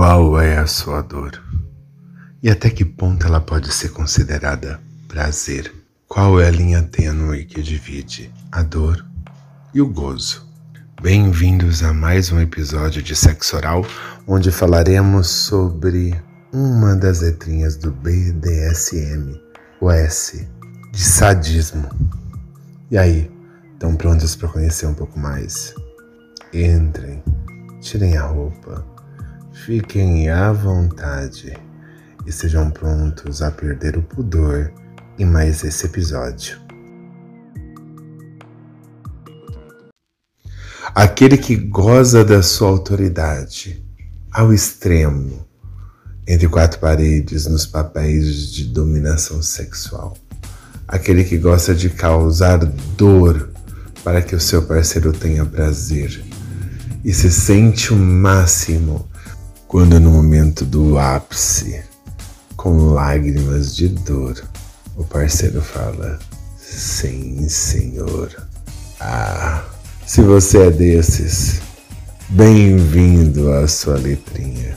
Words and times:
Qual 0.00 0.40
é 0.40 0.56
a 0.56 0.66
sua 0.68 1.02
dor? 1.02 1.42
E 2.40 2.48
até 2.48 2.70
que 2.70 2.84
ponto 2.84 3.26
ela 3.26 3.40
pode 3.40 3.72
ser 3.72 3.88
considerada 3.88 4.80
prazer? 5.08 5.74
Qual 6.06 6.40
é 6.40 6.46
a 6.46 6.52
linha 6.52 6.84
tênue 6.84 7.44
que 7.44 7.60
divide 7.60 8.32
a 8.52 8.62
dor 8.62 9.04
e 9.74 9.80
o 9.80 9.88
gozo? 9.88 10.46
Bem-vindos 11.02 11.82
a 11.82 11.92
mais 11.92 12.30
um 12.30 12.38
episódio 12.40 13.02
de 13.02 13.16
Sexo 13.16 13.56
Oral, 13.56 13.84
onde 14.24 14.52
falaremos 14.52 15.26
sobre 15.26 16.14
uma 16.52 16.94
das 16.94 17.20
letrinhas 17.22 17.74
do 17.74 17.90
BDSM, 17.90 19.36
o 19.80 19.90
S, 19.90 20.48
de 20.92 21.02
sadismo. 21.02 21.88
E 22.88 22.96
aí, 22.96 23.28
estão 23.72 23.96
prontos 23.96 24.36
para 24.36 24.46
conhecer 24.46 24.86
um 24.86 24.94
pouco 24.94 25.18
mais? 25.18 25.74
Entrem, 26.54 27.20
tirem 27.80 28.16
a 28.16 28.22
roupa 28.22 28.96
Fiquem 29.64 30.30
à 30.30 30.52
vontade 30.52 31.58
e 32.24 32.32
sejam 32.32 32.70
prontos 32.70 33.42
a 33.42 33.50
perder 33.50 33.98
o 33.98 34.02
pudor 34.02 34.72
em 35.18 35.26
mais 35.26 35.62
esse 35.62 35.84
episódio. 35.84 36.58
Aquele 40.94 41.36
que 41.36 41.54
goza 41.56 42.24
da 42.24 42.42
sua 42.42 42.68
autoridade 42.68 43.84
ao 44.32 44.54
extremo, 44.54 45.46
entre 46.26 46.48
quatro 46.48 46.78
paredes, 46.78 47.46
nos 47.46 47.66
papéis 47.66 48.50
de 48.50 48.64
dominação 48.64 49.42
sexual. 49.42 50.16
Aquele 50.86 51.24
que 51.24 51.36
gosta 51.36 51.74
de 51.74 51.90
causar 51.90 52.64
dor 52.96 53.50
para 54.02 54.22
que 54.22 54.34
o 54.34 54.40
seu 54.40 54.62
parceiro 54.62 55.12
tenha 55.12 55.44
prazer 55.44 56.24
e 57.04 57.12
se 57.12 57.30
sente 57.30 57.92
o 57.92 57.96
máximo 57.96 59.08
quando 59.68 60.00
no 60.00 60.10
momento 60.10 60.64
do 60.64 60.98
ápice, 60.98 61.82
com 62.56 62.94
lágrimas 62.94 63.76
de 63.76 63.88
dor, 63.88 64.42
o 64.96 65.04
parceiro 65.04 65.60
fala: 65.60 66.18
Sim, 66.56 67.46
senhor. 67.50 68.34
Ah, 68.98 69.62
se 70.06 70.22
você 70.22 70.68
é 70.68 70.70
desses, 70.70 71.60
bem-vindo 72.30 73.52
à 73.52 73.68
sua 73.68 73.98
letrinha. 73.98 74.74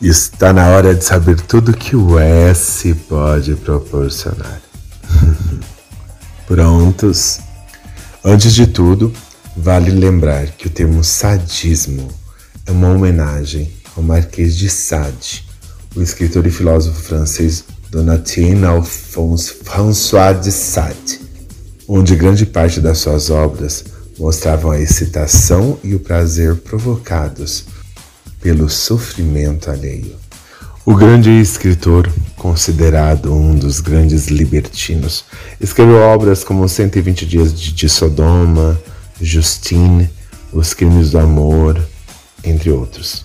Está 0.00 0.52
na 0.52 0.68
hora 0.68 0.94
de 0.94 1.02
saber 1.02 1.40
tudo 1.40 1.76
que 1.76 1.96
o 1.96 2.18
S 2.18 2.94
pode 3.08 3.56
proporcionar. 3.56 4.60
Prontos? 6.46 7.40
Antes 8.22 8.52
de 8.52 8.66
tudo, 8.66 9.10
vale 9.56 9.90
lembrar 9.90 10.48
que 10.48 10.66
o 10.66 10.70
termo 10.70 11.02
sadismo 11.02 12.08
é 12.66 12.70
uma 12.70 12.90
homenagem 12.90 13.77
ao 13.98 14.02
Marquês 14.02 14.56
de 14.56 14.70
Sade, 14.70 15.44
o 15.96 16.00
escritor 16.00 16.46
e 16.46 16.50
filósofo 16.52 17.02
francês 17.02 17.64
Donatien 17.90 18.64
Alphonse 18.64 19.54
François 19.64 20.40
de 20.40 20.52
Sade, 20.52 21.20
onde 21.88 22.14
grande 22.14 22.46
parte 22.46 22.80
das 22.80 22.98
suas 22.98 23.28
obras 23.28 23.84
mostravam 24.16 24.70
a 24.70 24.80
excitação 24.80 25.80
e 25.82 25.96
o 25.96 26.00
prazer 26.00 26.54
provocados 26.56 27.64
pelo 28.40 28.68
sofrimento 28.68 29.68
alheio. 29.68 30.14
O 30.86 30.94
grande 30.94 31.30
escritor, 31.30 32.08
considerado 32.36 33.34
um 33.34 33.56
dos 33.56 33.80
grandes 33.80 34.28
libertinos, 34.28 35.24
escreveu 35.60 35.96
obras 35.96 36.44
como 36.44 36.68
120 36.68 37.26
Dias 37.26 37.60
de 37.60 37.88
Sodoma, 37.88 38.80
Justine, 39.20 40.08
Os 40.52 40.72
Crimes 40.72 41.10
do 41.10 41.18
Amor, 41.18 41.82
entre 42.44 42.70
outros. 42.70 43.24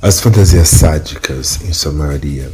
As 0.00 0.20
fantasias 0.20 0.68
sádicas, 0.68 1.58
em 1.68 1.72
sua 1.72 1.90
maioria, 1.90 2.52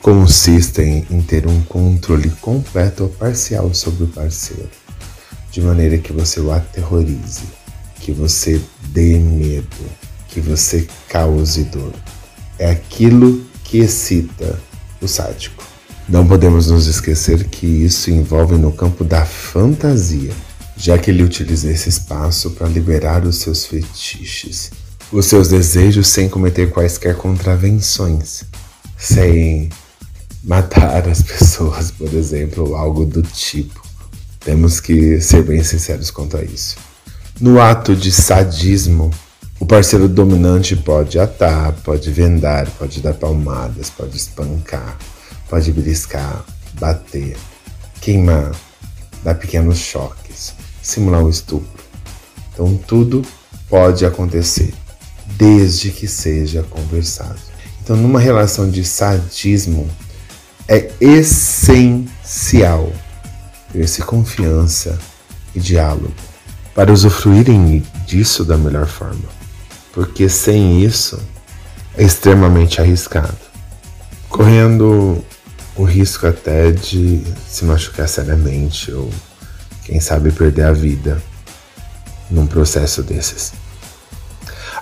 consistem 0.00 1.06
em 1.08 1.22
ter 1.22 1.46
um 1.46 1.62
controle 1.62 2.30
completo 2.40 3.04
ou 3.04 3.08
parcial 3.08 3.72
sobre 3.72 4.04
o 4.04 4.08
parceiro, 4.08 4.68
de 5.52 5.60
maneira 5.60 5.98
que 5.98 6.12
você 6.12 6.40
o 6.40 6.50
aterrorize, 6.50 7.44
que 8.00 8.10
você 8.10 8.60
dê 8.88 9.20
medo, 9.20 9.86
que 10.26 10.40
você 10.40 10.88
cause 11.08 11.62
dor. 11.62 11.92
É 12.58 12.68
aquilo 12.68 13.46
que 13.62 13.78
excita 13.78 14.58
o 15.00 15.06
sádico. 15.06 15.62
Não 16.08 16.26
podemos 16.26 16.66
nos 16.66 16.88
esquecer 16.88 17.44
que 17.44 17.66
isso 17.66 18.10
envolve 18.10 18.56
no 18.56 18.72
campo 18.72 19.04
da 19.04 19.24
fantasia, 19.24 20.32
já 20.76 20.98
que 20.98 21.08
ele 21.08 21.22
utiliza 21.22 21.70
esse 21.70 21.88
espaço 21.88 22.50
para 22.50 22.66
liberar 22.66 23.24
os 23.24 23.36
seus 23.36 23.64
fetiches 23.64 24.81
os 25.12 25.26
seus 25.26 25.48
desejos 25.48 26.08
sem 26.08 26.26
cometer 26.26 26.70
quaisquer 26.70 27.14
contravenções, 27.16 28.44
sem 28.96 29.68
matar 30.42 31.06
as 31.06 31.20
pessoas, 31.22 31.90
por 31.90 32.12
exemplo, 32.14 32.70
ou 32.70 32.76
algo 32.76 33.04
do 33.04 33.22
tipo. 33.22 33.82
Temos 34.40 34.80
que 34.80 35.20
ser 35.20 35.44
bem 35.44 35.62
sinceros 35.62 36.10
quanto 36.10 36.38
a 36.38 36.42
isso. 36.42 36.76
No 37.38 37.60
ato 37.60 37.94
de 37.94 38.10
sadismo, 38.10 39.10
o 39.60 39.66
parceiro 39.66 40.08
dominante 40.08 40.74
pode 40.74 41.18
atar, 41.18 41.72
pode 41.84 42.10
vendar, 42.10 42.68
pode 42.70 43.00
dar 43.00 43.14
palmadas, 43.14 43.90
pode 43.90 44.16
espancar, 44.16 44.96
pode 45.48 45.70
beliscar, 45.72 46.44
bater, 46.80 47.36
queimar, 48.00 48.52
dar 49.22 49.34
pequenos 49.34 49.78
choques, 49.78 50.54
simular 50.82 51.22
o 51.22 51.30
estupro. 51.30 51.82
Então 52.52 52.76
tudo 52.86 53.22
pode 53.68 54.04
acontecer 54.04 54.74
desde 55.42 55.90
que 55.90 56.06
seja 56.06 56.62
conversado. 56.62 57.40
Então, 57.82 57.96
numa 57.96 58.20
relação 58.20 58.70
de 58.70 58.84
sadismo, 58.84 59.90
é 60.68 60.88
essencial 61.00 62.92
ter-se 63.72 64.02
confiança 64.02 64.96
e 65.52 65.58
diálogo 65.58 66.14
para 66.76 66.92
usufruírem 66.92 67.82
disso 68.06 68.44
da 68.44 68.56
melhor 68.56 68.86
forma, 68.86 69.28
porque 69.92 70.28
sem 70.28 70.84
isso 70.84 71.20
é 71.98 72.04
extremamente 72.04 72.80
arriscado, 72.80 73.36
correndo 74.28 75.24
o 75.74 75.82
risco 75.82 76.24
até 76.24 76.70
de 76.70 77.24
se 77.48 77.64
machucar 77.64 78.08
seriamente 78.08 78.92
ou, 78.92 79.10
quem 79.84 79.98
sabe, 79.98 80.30
perder 80.30 80.66
a 80.66 80.72
vida 80.72 81.20
num 82.30 82.46
processo 82.46 83.02
desses. 83.02 83.61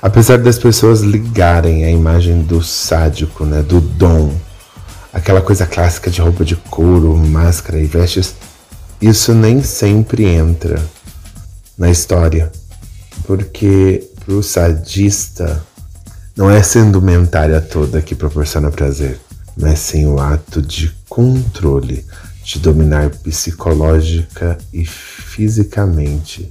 Apesar 0.03 0.39
das 0.39 0.59
pessoas 0.59 1.03
ligarem 1.03 1.85
a 1.85 1.91
imagem 1.91 2.43
do 2.43 2.63
sádico, 2.63 3.45
né, 3.45 3.63
do 3.63 3.83
dom, 3.83 4.35
aquela 5.13 5.43
coisa 5.43 5.67
clássica 5.67 6.11
de 6.11 6.23
roupa 6.23 6.43
de 6.43 6.57
couro, 6.57 7.15
máscara 7.19 7.79
e 7.79 7.85
vestes, 7.85 8.35
isso 8.99 9.35
nem 9.35 9.63
sempre 9.63 10.25
entra 10.25 10.83
na 11.77 11.91
história, 11.91 12.51
porque 13.27 14.09
para 14.25 14.35
o 14.35 14.43
sadista 14.43 15.63
não 16.35 16.51
é 16.51 16.59
essa 16.59 16.79
indumentária 16.79 17.61
toda 17.61 18.01
que 18.01 18.15
proporciona 18.15 18.71
prazer, 18.71 19.21
mas 19.55 19.81
sim 19.81 20.07
o 20.07 20.19
ato 20.19 20.63
de 20.63 20.91
controle, 21.11 22.07
de 22.43 22.59
dominar 22.59 23.11
psicológica 23.11 24.57
e 24.73 24.87
fisicamente 24.87 26.51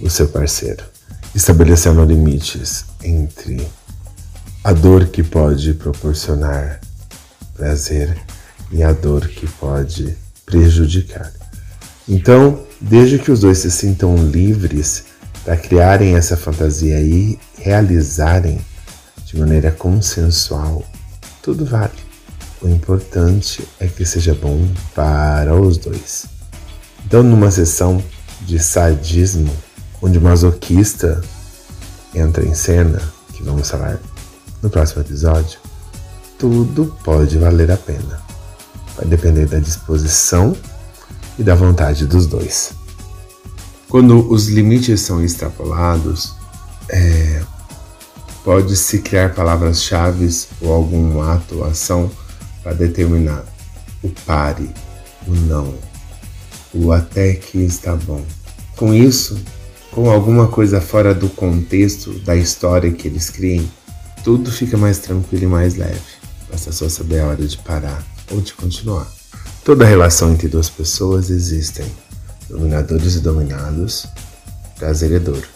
o 0.00 0.10
seu 0.10 0.26
parceiro 0.26 0.82
estabelecendo 1.34 2.04
limites 2.04 2.84
entre 3.02 3.66
a 4.62 4.72
dor 4.72 5.06
que 5.06 5.22
pode 5.22 5.74
proporcionar 5.74 6.80
prazer 7.54 8.16
e 8.70 8.82
a 8.82 8.92
dor 8.92 9.26
que 9.28 9.46
pode 9.46 10.16
prejudicar. 10.46 11.32
Então, 12.08 12.64
desde 12.80 13.18
que 13.18 13.30
os 13.30 13.40
dois 13.40 13.58
se 13.58 13.70
sintam 13.70 14.16
livres 14.16 15.04
para 15.44 15.56
criarem 15.56 16.14
essa 16.16 16.36
fantasia 16.36 17.00
e 17.00 17.38
realizarem 17.58 18.60
de 19.24 19.38
maneira 19.38 19.70
consensual, 19.70 20.84
tudo 21.42 21.64
vale. 21.64 21.92
O 22.60 22.68
importante 22.68 23.66
é 23.80 23.88
que 23.88 24.04
seja 24.04 24.34
bom 24.34 24.68
para 24.94 25.54
os 25.54 25.78
dois. 25.78 26.26
Então, 27.04 27.22
numa 27.22 27.50
sessão 27.50 28.02
de 28.42 28.58
sadismo, 28.58 29.50
onde 30.02 30.18
o 30.18 30.20
masoquista 30.20 31.22
entra 32.12 32.44
em 32.44 32.54
cena, 32.54 33.00
que 33.32 33.42
vamos 33.42 33.70
falar 33.70 33.98
no 34.60 34.68
próximo 34.68 35.02
episódio, 35.02 35.58
tudo 36.38 36.94
pode 37.04 37.38
valer 37.38 37.70
a 37.70 37.76
pena. 37.76 38.20
Vai 38.96 39.06
depender 39.06 39.46
da 39.46 39.60
disposição 39.60 40.56
e 41.38 41.42
da 41.42 41.54
vontade 41.54 42.04
dos 42.04 42.26
dois. 42.26 42.72
Quando 43.88 44.30
os 44.30 44.48
limites 44.48 45.00
são 45.00 45.22
extrapolados, 45.22 46.34
é, 46.90 47.42
pode-se 48.44 48.98
criar 48.98 49.34
palavras-chave 49.34 50.28
ou 50.60 50.72
algum 50.72 51.22
ato 51.22 51.58
ou 51.58 51.64
ação 51.64 52.10
para 52.62 52.72
determinar 52.72 53.44
o 54.02 54.08
pare, 54.26 54.68
o 55.26 55.32
não, 55.32 55.74
o 56.74 56.90
até 56.90 57.34
que 57.34 57.58
está 57.58 57.94
bom. 57.94 58.24
Com 58.76 58.92
isso, 58.92 59.38
com 59.92 60.10
alguma 60.10 60.48
coisa 60.48 60.80
fora 60.80 61.14
do 61.14 61.28
contexto 61.28 62.18
da 62.20 62.34
história 62.34 62.90
que 62.90 63.06
eles 63.06 63.28
criem, 63.28 63.70
tudo 64.24 64.50
fica 64.50 64.76
mais 64.76 64.98
tranquilo 64.98 65.44
e 65.44 65.46
mais 65.46 65.76
leve. 65.76 66.00
Basta 66.50 66.72
só 66.72 66.88
saber 66.88 67.20
a 67.20 67.26
hora 67.26 67.46
de 67.46 67.58
parar 67.58 68.02
ou 68.30 68.40
de 68.40 68.54
continuar. 68.54 69.06
Toda 69.62 69.84
relação 69.84 70.32
entre 70.32 70.48
duas 70.48 70.70
pessoas 70.70 71.28
existem 71.28 71.86
dominadores 72.48 73.16
e 73.16 73.20
dominados, 73.20 74.06
prazer 74.78 75.12
e 75.12 75.18
dor, 75.18 75.46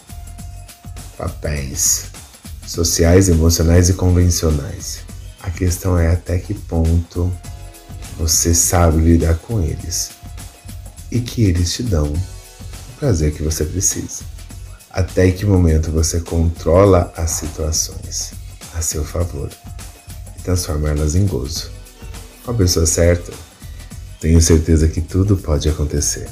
papéis 1.17 2.05
sociais, 2.65 3.29
emocionais 3.29 3.89
e 3.89 3.93
convencionais. 3.93 4.99
A 5.41 5.49
questão 5.49 5.97
é 5.97 6.11
até 6.11 6.37
que 6.37 6.53
ponto 6.53 7.31
você 8.19 8.53
sabe 8.53 9.01
lidar 9.01 9.35
com 9.35 9.61
eles 9.61 10.11
e 11.11 11.19
que 11.19 11.43
eles 11.43 11.73
te 11.73 11.81
dão 11.81 12.13
prazer 12.99 13.33
que 13.33 13.43
você 13.43 13.63
precisa. 13.63 14.23
Até 14.89 15.31
que 15.31 15.45
momento 15.45 15.91
você 15.91 16.19
controla 16.19 17.13
as 17.15 17.31
situações 17.31 18.33
a 18.73 18.81
seu 18.81 19.03
favor 19.03 19.49
e 20.37 20.41
transforma 20.41 20.89
elas 20.89 21.15
em 21.15 21.25
gozo. 21.25 21.71
Com 22.43 22.51
a 22.51 22.53
pessoa 22.53 22.85
certa, 22.85 23.31
tenho 24.19 24.41
certeza 24.41 24.87
que 24.87 25.01
tudo 25.01 25.37
pode 25.37 25.69
acontecer. 25.69 26.27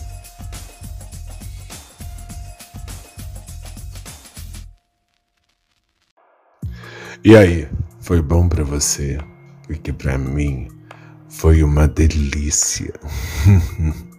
E 7.23 7.35
aí, 7.35 7.67
foi 8.01 8.21
bom 8.21 8.47
para 8.47 8.63
você? 8.63 9.17
Porque 9.65 9.91
para 9.91 10.17
mim 10.17 10.67
foi 11.27 11.63
uma 11.63 11.87
delícia. 11.87 12.93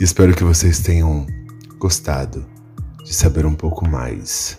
Espero 0.00 0.34
que 0.34 0.42
vocês 0.42 0.80
tenham 0.80 1.26
gostado 1.78 2.44
de 3.04 3.14
saber 3.14 3.46
um 3.46 3.54
pouco 3.54 3.88
mais 3.88 4.58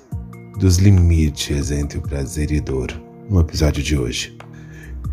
dos 0.57 0.77
limites 0.77 1.71
entre 1.71 1.97
o 1.97 2.01
prazer 2.01 2.51
e 2.51 2.61
dor 2.61 2.93
no 3.29 3.39
episódio 3.39 3.83
de 3.83 3.97
hoje. 3.97 4.37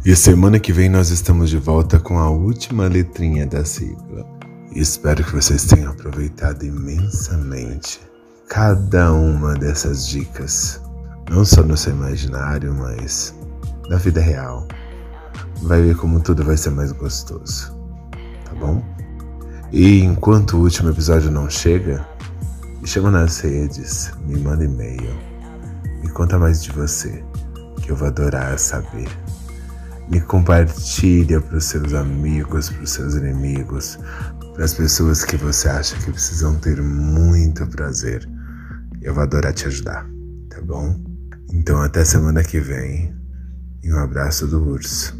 E 0.04 0.14
semana 0.14 0.60
que 0.60 0.72
vem 0.72 0.88
nós 0.88 1.10
estamos 1.10 1.50
de 1.50 1.56
volta 1.56 1.98
com 1.98 2.18
a 2.18 2.30
última 2.30 2.86
letrinha 2.86 3.46
da 3.46 3.64
sigla. 3.64 4.26
Espero 4.74 5.24
que 5.24 5.34
vocês 5.34 5.64
tenham 5.64 5.90
aproveitado 5.90 6.64
imensamente 6.64 8.00
cada 8.48 9.12
uma 9.12 9.54
dessas 9.54 10.06
dicas, 10.06 10.80
não 11.28 11.44
só 11.44 11.62
no 11.62 11.76
seu 11.76 11.92
imaginário, 11.92 12.72
mas 12.74 13.34
na 13.88 13.96
vida 13.96 14.20
real. 14.20 14.66
Vai 15.62 15.82
ver 15.82 15.96
como 15.96 16.20
tudo 16.20 16.44
vai 16.44 16.56
ser 16.56 16.70
mais 16.70 16.92
gostoso, 16.92 17.76
tá 18.44 18.54
bom? 18.54 18.82
E 19.72 20.00
enquanto 20.00 20.56
o 20.56 20.62
último 20.62 20.90
episódio 20.90 21.30
não 21.30 21.48
chega, 21.48 22.04
me 22.80 22.88
chama 22.88 23.08
nas 23.08 23.38
redes, 23.38 24.10
me 24.26 24.36
manda 24.36 24.64
e-mail, 24.64 25.16
me 26.02 26.10
conta 26.10 26.36
mais 26.40 26.60
de 26.60 26.72
você, 26.72 27.22
que 27.80 27.90
eu 27.90 27.94
vou 27.94 28.08
adorar 28.08 28.58
saber. 28.58 29.08
Me 30.08 30.20
compartilha 30.20 31.40
para 31.40 31.56
os 31.56 31.66
seus 31.66 31.94
amigos, 31.94 32.68
para 32.68 32.82
os 32.82 32.90
seus 32.90 33.14
inimigos, 33.14 33.96
para 34.54 34.64
as 34.64 34.74
pessoas 34.74 35.24
que 35.24 35.36
você 35.36 35.68
acha 35.68 35.94
que 35.98 36.10
precisam 36.10 36.56
ter 36.56 36.82
muito 36.82 37.64
prazer. 37.68 38.28
Eu 39.00 39.14
vou 39.14 39.22
adorar 39.22 39.52
te 39.52 39.68
ajudar, 39.68 40.04
tá 40.48 40.60
bom? 40.62 41.00
Então 41.52 41.80
até 41.80 42.04
semana 42.04 42.42
que 42.42 42.58
vem 42.58 43.14
e 43.84 43.92
um 43.92 43.98
abraço 43.98 44.48
do 44.48 44.68
urso. 44.68 45.16